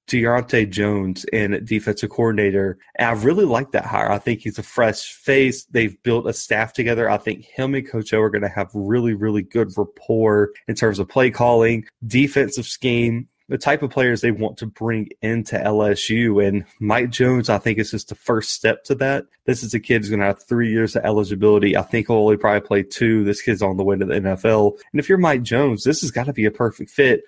Daronte 0.06 0.70
Jones 0.70 1.25
in 1.32 1.64
defensive 1.64 2.10
coordinator. 2.10 2.78
And 2.96 3.08
I 3.08 3.12
really 3.12 3.44
like 3.44 3.72
that 3.72 3.86
hire. 3.86 4.10
I 4.10 4.18
think 4.18 4.40
he's 4.40 4.58
a 4.58 4.62
fresh 4.62 5.12
face. 5.12 5.64
They've 5.64 6.00
built 6.02 6.28
a 6.28 6.32
staff 6.32 6.72
together. 6.72 7.10
I 7.10 7.16
think 7.18 7.44
him 7.44 7.75
and 7.75 7.88
Coach 7.88 8.12
O 8.12 8.20
are 8.20 8.30
going 8.30 8.42
to 8.42 8.48
have 8.48 8.70
really, 8.72 9.14
really 9.14 9.42
good 9.42 9.72
rapport 9.76 10.50
in 10.68 10.75
terms 10.75 10.98
of 10.98 11.08
play 11.08 11.30
calling, 11.30 11.86
defensive 12.06 12.66
scheme 12.66 13.28
the 13.48 13.58
type 13.58 13.82
of 13.82 13.90
players 13.90 14.20
they 14.20 14.32
want 14.32 14.58
to 14.58 14.66
bring 14.66 15.08
into 15.22 15.56
LSU. 15.56 16.46
And 16.46 16.64
Mike 16.80 17.10
Jones, 17.10 17.48
I 17.48 17.58
think, 17.58 17.78
is 17.78 17.92
just 17.92 18.08
the 18.08 18.14
first 18.14 18.52
step 18.52 18.82
to 18.84 18.94
that. 18.96 19.26
This 19.44 19.62
is 19.62 19.72
a 19.72 19.80
kid 19.80 20.02
who's 20.02 20.08
going 20.08 20.20
to 20.20 20.26
have 20.26 20.42
three 20.42 20.70
years 20.70 20.96
of 20.96 21.04
eligibility. 21.04 21.76
I 21.76 21.82
think 21.82 22.08
he'll 22.08 22.16
only 22.16 22.36
probably 22.36 22.66
play 22.66 22.82
two. 22.82 23.24
This 23.24 23.42
kid's 23.42 23.62
on 23.62 23.76
the 23.76 23.84
way 23.84 23.96
to 23.96 24.04
the 24.04 24.14
NFL. 24.14 24.78
And 24.92 24.98
if 24.98 25.08
you're 25.08 25.18
Mike 25.18 25.42
Jones, 25.42 25.84
this 25.84 26.00
has 26.00 26.10
got 26.10 26.26
to 26.26 26.32
be 26.32 26.44
a 26.44 26.50
perfect 26.50 26.90
fit. 26.90 27.22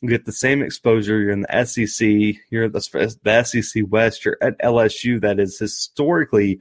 You 0.00 0.08
get 0.08 0.24
the 0.24 0.32
same 0.32 0.62
exposure. 0.62 1.20
You're 1.20 1.32
in 1.32 1.42
the 1.42 1.64
SEC. 1.64 2.40
You're 2.50 2.68
the, 2.68 3.18
the 3.22 3.44
SEC 3.44 3.84
West. 3.88 4.24
You're 4.24 4.38
at 4.40 4.58
LSU, 4.60 5.20
that 5.20 5.38
is 5.38 5.58
historically 5.58 6.58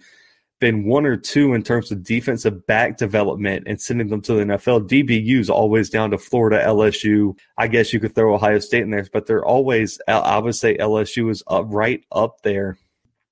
been 0.60 0.86
one 0.86 1.06
or 1.06 1.16
two 1.16 1.54
in 1.54 1.64
terms 1.64 1.92
of 1.92 2.04
defensive 2.04 2.66
back 2.68 2.98
development 2.98 3.64
and 3.66 3.80
sending 3.80 4.10
them 4.10 4.22
to 4.22 4.34
the 4.34 4.44
NFL. 4.44 4.88
DBU 4.88 5.40
is 5.40 5.50
always 5.50 5.90
down 5.90 6.12
to 6.12 6.18
Florida, 6.18 6.64
LSU. 6.66 7.38
I 7.58 7.68
guess 7.68 7.94
you 7.94 8.00
could 8.00 8.14
throw 8.14 8.36
Ohio 8.36 8.60
State 8.60 8.84
in 8.84 8.90
there, 8.90 9.08
but 9.12 9.26
they're 9.26 9.46
always, 9.46 10.00
I 10.08 10.38
would 10.38 10.56
say 10.56 10.78
LSU 10.78 11.32
is 11.32 11.44
up, 11.48 11.66
right 11.70 12.04
up 12.12 12.42
there 12.42 12.78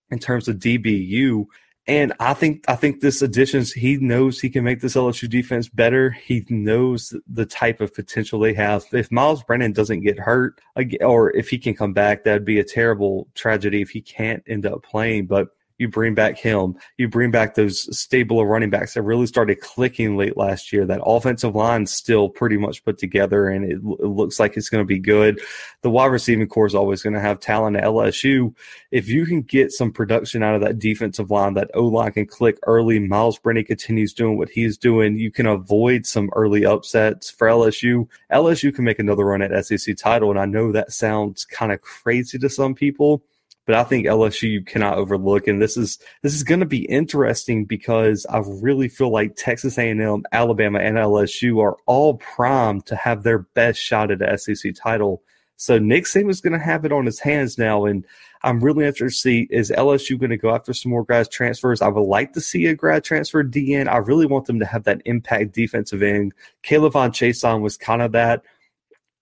in 0.10 0.19
terms 0.19 0.48
of 0.48 0.57
DBU. 0.57 1.46
And 1.89 2.12
I 2.19 2.34
think 2.34 2.65
I 2.67 2.75
think 2.75 3.00
this 3.00 3.22
additions 3.22 3.72
he 3.72 3.96
knows 3.96 4.41
he 4.41 4.50
can 4.50 4.65
make 4.65 4.81
this 4.81 4.96
LSU 4.96 5.29
defense 5.29 5.69
better. 5.69 6.12
He 6.12 6.46
knows 6.50 7.15
the 7.27 7.46
type 7.46 7.79
of 7.79 7.93
potential 7.93 8.41
they 8.41 8.53
have. 8.55 8.86
If 8.91 9.10
Myles 9.10 9.41
Brennan 9.43 9.72
doesn't 9.72 10.01
get 10.01 10.19
hurt, 10.19 10.60
or 11.00 11.34
if 11.34 11.48
he 11.48 11.57
can 11.57 11.75
come 11.75 11.93
back, 11.93 12.24
that'd 12.24 12.43
be 12.43 12.60
a 12.60 12.63
terrible 12.65 13.29
tragedy 13.36 13.81
if 13.81 13.89
he 13.89 14.01
can't 14.01 14.43
end 14.48 14.65
up 14.65 14.84
playing. 14.84 15.27
But 15.27 15.48
you 15.77 15.88
bring 15.88 16.13
back 16.13 16.38
him, 16.38 16.75
you 16.98 17.07
bring 17.07 17.31
back 17.31 17.55
those 17.55 17.98
stable 17.98 18.39
of 18.39 18.48
running 18.48 18.69
backs 18.69 18.93
that 18.93 19.03
really 19.03 19.27
started 19.27 19.62
clicking 19.62 20.17
late 20.17 20.38
last 20.38 20.74
year. 20.74 20.86
That 20.86 21.01
offensive 21.05 21.55
line's 21.55 21.91
still 21.91 22.29
pretty 22.29 22.57
much 22.57 22.84
put 22.84 22.98
together, 22.98 23.48
and 23.50 23.65
it, 23.65 23.77
it 23.77 24.07
looks 24.07 24.39
like 24.39 24.57
it's 24.57 24.69
going 24.69 24.84
to 24.84 24.88
be 24.88 25.00
good. 25.00 25.39
The 25.81 25.89
wide 25.89 26.07
receiving 26.07 26.48
core 26.48 26.65
is 26.65 26.75
always 26.75 27.03
going 27.03 27.13
to 27.13 27.19
have 27.19 27.39
talent 27.39 27.77
at 27.77 27.84
LSU. 27.84 28.53
If 28.91 29.07
you 29.07 29.25
can 29.25 29.41
get 29.41 29.72
some 29.72 29.91
production 29.91 30.43
out 30.43 30.55
of 30.55 30.62
that 30.62 30.79
defensive 30.79 31.29
line, 31.29 31.53
that 31.53 31.72
O 31.74 31.86
line 31.86 32.12
can 32.12 32.25
click 32.25 32.57
early. 32.65 33.00
Myles 33.00 33.38
Brennan 33.38 33.65
continues 33.65 34.13
doing 34.13 34.38
what 34.38 34.50
he's 34.50 34.77
doing. 34.77 35.17
You 35.17 35.31
can 35.31 35.46
avoid 35.46 36.05
some 36.05 36.29
early 36.36 36.65
upsets 36.65 37.29
for 37.29 37.48
LSU. 37.48 38.07
LSU 38.31 38.74
can 38.74 38.84
make 38.84 39.00
another 39.00 39.25
run 39.25 39.41
at 39.41 39.65
SEC 39.65 39.96
title, 39.98 40.31
and 40.31 40.39
I 40.39 40.46
know 40.46 40.72
that 40.72 40.91
sounds 40.91 41.46
kind 41.46 41.72
of 41.72 41.81
crazy 41.81 42.39
to 42.39 42.50
some 42.50 42.74
people 42.74 43.24
but 43.68 43.76
I 43.76 43.84
think 43.84 44.08
LSU 44.08 44.50
you 44.50 44.64
cannot 44.64 44.98
overlook. 44.98 45.46
And 45.48 45.62
this 45.62 45.76
is 45.76 46.00
this 46.24 46.34
is 46.34 46.42
going 46.42 46.62
to 46.62 46.66
be 46.66 46.86
interesting 46.86 47.66
because 47.66 48.26
I 48.28 48.40
really 48.40 48.88
feel 48.88 49.12
like 49.12 49.36
Texas 49.36 49.78
A&M, 49.78 50.24
Alabama, 50.32 50.80
and 50.80 50.96
LSU 50.96 51.62
are 51.62 51.76
all 51.86 52.16
primed 52.16 52.88
to 52.88 52.96
have 52.96 53.22
their 53.22 53.40
best 53.40 53.80
shot 53.80 54.10
at 54.10 54.20
the 54.20 54.38
SEC 54.38 54.74
title. 54.74 55.22
So 55.58 55.78
Nick 55.80 56.06
Saban's 56.06 56.40
going 56.40 56.54
to 56.54 56.64
have 56.64 56.86
it 56.86 56.92
on 56.92 57.06
his 57.06 57.20
hands 57.20 57.58
now, 57.58 57.86
and 57.86 58.06
I'm 58.44 58.64
really 58.64 58.86
interested 58.86 59.16
to 59.16 59.20
see 59.20 59.48
is 59.50 59.72
LSU 59.72 60.18
going 60.18 60.30
to 60.30 60.38
go 60.38 60.54
after 60.54 60.72
some 60.72 60.92
more 60.92 61.04
grad 61.04 61.30
transfers. 61.30 61.82
I 61.82 61.90
would 61.90 62.00
like 62.02 62.34
to 62.34 62.42
see 62.42 62.68
a 62.68 62.76
grad 62.76 63.04
transfer 63.04 63.44
DN. 63.44 63.88
I 63.88 63.98
really 63.98 64.28
want 64.28 64.46
them 64.46 64.60
to 64.60 64.66
have 64.66 64.84
that 64.84 65.02
impact 65.06 65.54
defensive 65.54 66.04
end. 66.04 66.34
K'Lavon 66.64 67.10
Chaisson 67.10 67.62
was 67.62 67.76
kind 67.76 68.02
of 68.02 68.12
that 68.14 68.44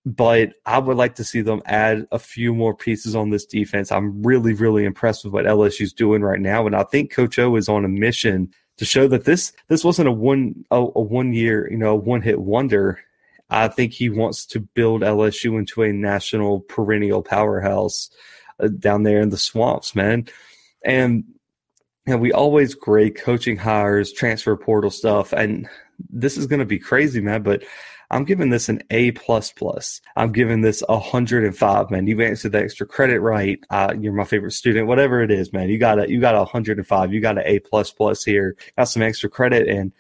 but 0.05 0.53
I 0.65 0.77
would 0.77 0.97
like 0.97 1.15
to 1.15 1.23
see 1.23 1.41
them 1.41 1.61
add 1.65 2.07
a 2.11 2.19
few 2.19 2.53
more 2.53 2.75
pieces 2.75 3.15
on 3.15 3.31
this 3.31 3.45
defense. 3.45 3.91
I'm 3.91 4.21
really, 4.21 4.53
really 4.53 4.85
impressed 4.85 5.23
with 5.23 5.33
what 5.33 5.45
LSU's 5.45 5.93
doing 5.93 6.21
right 6.21 6.39
now, 6.39 6.67
and 6.67 6.75
I 6.75 6.83
think 6.83 7.11
Coach 7.11 7.39
O 7.39 7.55
is 7.55 7.67
on 7.67 7.83
a 7.83 7.89
mission 7.89 8.53
to 8.77 8.85
show 8.85 9.07
that 9.07 9.25
this 9.25 9.51
this 9.67 9.83
wasn't 9.83 10.09
a 10.09 10.11
one 10.11 10.65
a, 10.69 10.77
a 10.77 11.01
one 11.01 11.33
year 11.33 11.69
you 11.71 11.77
know 11.77 11.95
one 11.95 12.21
hit 12.21 12.39
wonder. 12.39 12.99
I 13.49 13.67
think 13.67 13.93
he 13.93 14.09
wants 14.09 14.45
to 14.47 14.59
build 14.59 15.01
LSU 15.01 15.57
into 15.59 15.83
a 15.83 15.93
national 15.93 16.61
perennial 16.61 17.21
powerhouse 17.21 18.09
uh, 18.59 18.69
down 18.69 19.03
there 19.03 19.21
in 19.21 19.29
the 19.29 19.37
swamps, 19.37 19.95
man. 19.95 20.27
And 20.83 21.23
and 22.07 22.21
we 22.21 22.31
always 22.31 22.75
grade 22.75 23.17
coaching 23.17 23.57
hires, 23.57 24.11
transfer 24.11 24.55
portal 24.55 24.91
stuff, 24.91 25.33
and 25.33 25.67
this 26.09 26.37
is 26.37 26.45
going 26.45 26.59
to 26.59 26.65
be 26.65 26.79
crazy, 26.79 27.21
man. 27.21 27.41
But 27.41 27.63
I'm 28.11 28.25
giving 28.25 28.49
this 28.49 28.69
an 28.69 28.81
A 28.91 29.11
plus 29.11 29.51
plus. 29.51 30.01
I'm 30.15 30.31
giving 30.31 30.61
this 30.61 30.83
a 30.87 30.99
hundred 30.99 31.43
and 31.43 31.57
five, 31.57 31.89
man. 31.89 32.07
You've 32.07 32.21
answered 32.21 32.51
the 32.51 32.59
extra 32.59 32.85
credit 32.85 33.19
right. 33.19 33.59
Uh, 33.69 33.93
you're 33.99 34.13
my 34.13 34.23
favorite 34.23 34.51
student, 34.51 34.87
whatever 34.87 35.21
it 35.21 35.31
is, 35.31 35.51
man. 35.53 35.69
You 35.69 35.77
got 35.77 35.99
a 35.99 36.09
you 36.09 36.19
got 36.19 36.35
a 36.35 36.45
hundred 36.45 36.77
and 36.77 36.87
five. 36.87 37.13
You 37.13 37.21
got 37.21 37.37
an 37.37 37.43
A 37.45 37.59
plus 37.59 37.91
plus 37.91 38.23
here. 38.23 38.55
Got 38.77 38.85
some 38.85 39.01
extra 39.01 39.29
credit, 39.29 39.67
and 39.67 39.91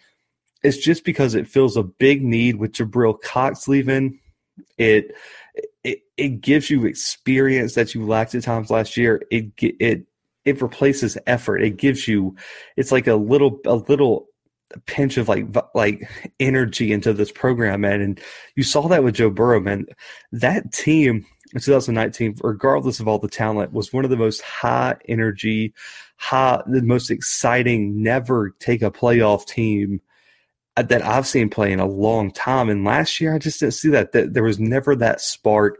it's 0.63 0.77
just 0.77 1.03
because 1.03 1.35
it 1.35 1.47
fills 1.47 1.77
a 1.77 1.83
big 1.83 2.23
need 2.23 2.55
with 2.57 2.73
Jabril 2.73 3.19
Cox 3.21 3.67
leaving. 3.67 4.19
It 4.77 5.15
it 5.83 6.01
it 6.17 6.41
gives 6.41 6.69
you 6.69 6.85
experience 6.85 7.75
that 7.75 7.93
you 7.93 8.05
lacked 8.05 8.35
at 8.35 8.43
times 8.43 8.69
last 8.69 8.97
year. 8.97 9.21
It 9.31 9.51
it 9.57 10.05
it 10.45 10.61
replaces 10.61 11.17
effort. 11.27 11.63
It 11.63 11.77
gives 11.77 12.07
you. 12.07 12.35
It's 12.77 12.91
like 12.91 13.07
a 13.07 13.15
little 13.15 13.59
a 13.65 13.75
little 13.75 14.27
pinch 14.85 15.17
of 15.17 15.27
like 15.27 15.45
like 15.73 16.09
energy 16.39 16.91
into 16.91 17.13
this 17.13 17.31
program, 17.31 17.81
man. 17.81 18.01
And 18.01 18.21
you 18.55 18.63
saw 18.63 18.87
that 18.87 19.03
with 19.03 19.15
Joe 19.15 19.29
Burrow, 19.29 19.59
man. 19.59 19.85
That 20.31 20.71
team 20.71 21.25
in 21.53 21.61
2019, 21.61 22.35
regardless 22.41 22.99
of 22.99 23.07
all 23.07 23.19
the 23.19 23.27
talent, 23.27 23.73
was 23.73 23.93
one 23.93 24.03
of 24.03 24.11
the 24.11 24.17
most 24.17 24.41
high 24.41 24.95
energy, 25.07 25.73
high, 26.17 26.61
the 26.67 26.81
most 26.81 27.09
exciting, 27.09 28.01
never 28.01 28.51
take 28.59 28.81
a 28.81 28.91
playoff 28.91 29.45
team 29.45 30.01
uh, 30.77 30.83
that 30.83 31.03
I've 31.03 31.27
seen 31.27 31.49
play 31.49 31.71
in 31.71 31.79
a 31.79 31.85
long 31.85 32.31
time. 32.31 32.69
And 32.69 32.83
last 32.83 33.21
year, 33.21 33.33
I 33.33 33.39
just 33.39 33.59
didn't 33.59 33.75
see 33.75 33.89
that. 33.89 34.11
That 34.11 34.33
there 34.33 34.43
was 34.43 34.59
never 34.59 34.95
that 34.97 35.21
spark 35.21 35.77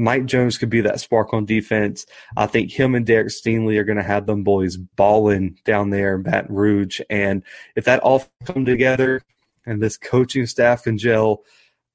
Mike 0.00 0.24
Jones 0.24 0.56
could 0.56 0.70
be 0.70 0.80
that 0.80 0.98
spark 0.98 1.34
on 1.34 1.44
defense. 1.44 2.06
I 2.34 2.46
think 2.46 2.72
him 2.72 2.94
and 2.94 3.04
Derek 3.04 3.28
Stingley 3.28 3.76
are 3.76 3.84
going 3.84 3.98
to 3.98 4.02
have 4.02 4.24
them 4.24 4.42
boys 4.42 4.78
balling 4.78 5.58
down 5.66 5.90
there 5.90 6.14
in 6.14 6.22
Baton 6.22 6.54
Rouge. 6.54 7.02
And 7.10 7.42
if 7.76 7.84
that 7.84 8.00
all 8.00 8.24
come 8.46 8.64
together 8.64 9.20
and 9.66 9.82
this 9.82 9.98
coaching 9.98 10.46
staff 10.46 10.84
can 10.84 10.96
gel, 10.96 11.42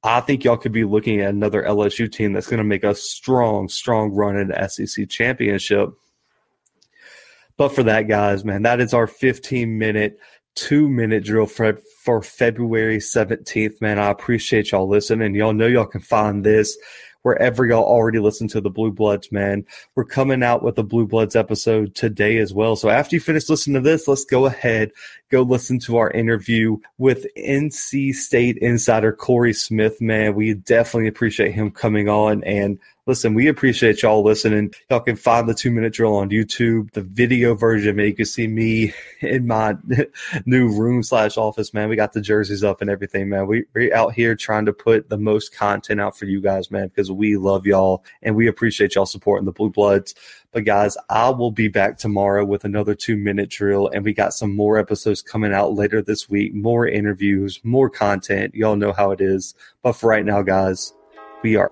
I 0.04 0.22
think 0.22 0.44
y'all 0.44 0.56
could 0.56 0.72
be 0.72 0.84
looking 0.84 1.20
at 1.20 1.32
another 1.32 1.64
LSU 1.64 2.12
team 2.12 2.32
that's 2.32 2.46
going 2.46 2.60
to 2.60 2.64
make 2.64 2.84
a 2.84 2.94
strong, 2.94 3.68
strong 3.70 4.12
run 4.12 4.38
in 4.38 4.50
the 4.50 4.68
SEC 4.68 5.10
championship. 5.10 5.90
But 7.58 7.70
for 7.70 7.82
that, 7.84 8.04
guys, 8.04 8.46
man, 8.46 8.62
that 8.62 8.82
is 8.82 8.94
our 8.94 9.08
15 9.08 9.80
minute, 9.80 10.20
two 10.54 10.88
minute 10.90 11.24
drill 11.24 11.48
for, 11.48 11.80
for 12.04 12.22
February 12.22 13.00
17th, 13.00 13.82
man. 13.82 13.98
I 13.98 14.12
appreciate 14.12 14.72
y'all 14.72 14.88
listening. 14.88 15.34
Y'all 15.34 15.54
know 15.54 15.66
y'all 15.66 15.88
can 15.88 16.02
find 16.02 16.44
this 16.44 16.78
wherever 17.26 17.66
y'all 17.66 17.84
already 17.84 18.20
listen 18.20 18.48
to 18.48 18.62
the 18.62 18.70
Blue 18.70 18.92
Bloods, 18.92 19.32
man. 19.32 19.66
We're 19.96 20.06
coming 20.06 20.44
out 20.44 20.62
with 20.62 20.78
a 20.78 20.84
Blue 20.84 21.08
Bloods 21.08 21.36
episode 21.36 21.96
today 21.96 22.38
as 22.38 22.54
well. 22.54 22.76
So 22.76 22.90
after 22.90 23.16
you 23.16 23.20
finish 23.20 23.50
listening 23.50 23.82
to 23.82 23.90
this, 23.90 24.08
let's 24.08 24.26
go 24.26 24.46
ahead, 24.46 24.92
go 25.32 25.42
listen 25.42 25.80
to 25.80 25.98
our 25.98 26.12
interview 26.12 26.78
with 27.00 27.26
NC 27.36 28.14
State 28.14 28.60
insider 28.60 29.12
Corey 29.12 29.54
Smith, 29.54 30.00
man. 30.00 30.36
We 30.36 30.54
definitely 30.54 31.08
appreciate 31.08 31.54
him 31.54 31.72
coming 31.72 32.08
on 32.08 32.44
and 32.44 32.78
listen, 33.08 33.34
we 33.34 33.48
appreciate 33.48 34.02
y'all 34.02 34.24
listening. 34.24 34.74
Y'all 34.90 35.00
can 35.00 35.16
find 35.16 35.48
the 35.48 35.54
two 35.54 35.72
minute 35.72 35.94
drill 35.94 36.16
on 36.16 36.30
YouTube, 36.30 36.92
the 36.92 37.02
video 37.02 37.54
version, 37.54 37.96
man. 37.96 38.08
You 38.08 38.16
can 38.16 38.26
see 38.26 38.48
me 38.48 38.94
in 39.22 39.46
my 39.46 39.76
new 40.46 40.70
room 40.70 41.04
slash 41.04 41.38
office, 41.38 41.74
man. 41.74 41.90
We 41.90 41.96
got 41.96 42.14
the 42.14 42.22
jerseys 42.22 42.64
up 42.64 42.82
and 42.82 42.90
everything, 42.90 43.30
man. 43.30 43.48
We, 43.48 43.66
we're 43.74 43.94
out 43.94 44.14
here 44.14 44.36
trying 44.36 44.66
to 44.66 44.74
put 44.74 45.10
the 45.10 45.18
most 45.18 45.56
content 45.56 46.02
out 46.02 46.18
for 46.18 46.26
you 46.26 46.42
guys, 46.42 46.72
man, 46.72 46.88
because 46.88 47.12
we 47.12 47.38
love 47.38 47.66
y'all 47.66 48.04
and 48.24 48.36
we 48.36 48.48
appreciate 48.48 48.96
y'all 48.96 49.06
supporting 49.06 49.46
the 49.46 49.52
Blue 49.52 49.70
Bloods. 49.70 50.16
But 50.52 50.64
guys, 50.64 50.98
I 51.10 51.30
will 51.30 51.52
be 51.52 51.68
back 51.68 51.98
tomorrow 51.98 52.46
with 52.46 52.64
another 52.64 52.96
two 52.96 53.18
minute 53.18 53.50
drill, 53.50 53.88
and 53.90 54.06
we 54.06 54.14
got 54.14 54.34
some 54.34 54.56
more 54.56 54.78
episodes 54.78 55.22
coming 55.22 55.54
out 55.54 55.74
later 55.74 56.02
this 56.02 56.30
week, 56.30 56.54
more 56.54 56.88
interviews, 56.88 57.60
more 57.64 57.90
content. 57.90 58.56
Y'all 58.56 58.78
know 58.78 58.94
how 58.94 59.12
it 59.12 59.20
is. 59.20 59.54
But 59.84 59.94
for 59.94 60.10
right 60.10 60.26
now, 60.26 60.42
guys, 60.42 60.94
we 61.44 61.58
are 61.58 61.72